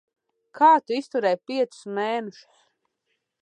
[0.59, 2.65] Kā tu izturēji piecus mēnešus?